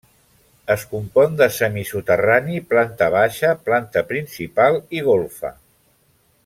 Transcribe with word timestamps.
Es 0.75 0.85
compon 0.93 1.35
de 1.41 1.47
semisoterrani, 1.57 2.57
planta 2.73 3.11
baixa, 3.17 3.55
planta 3.69 4.07
principal 4.15 4.83
i 4.99 5.05
golfa. 5.13 5.57